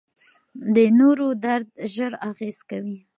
د 0.75 0.77
نورو 0.99 1.27
درد 1.45 1.69
ژر 1.93 2.13
اغېز 2.29 2.57
کوي. 2.69 2.97